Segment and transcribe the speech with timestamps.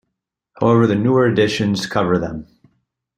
[0.59, 2.47] However the newer editions cover them.